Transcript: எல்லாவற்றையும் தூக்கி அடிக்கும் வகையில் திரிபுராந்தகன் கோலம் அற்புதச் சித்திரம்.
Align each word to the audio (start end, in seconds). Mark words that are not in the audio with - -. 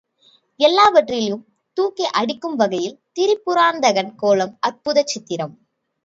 எல்லாவற்றையும் 0.59 1.43
தூக்கி 1.77 2.05
அடிக்கும் 2.11 2.55
வகையில் 2.55 2.97
திரிபுராந்தகன் 3.13 4.15
கோலம் 4.15 4.57
அற்புதச் 4.59 5.07
சித்திரம். 5.07 5.53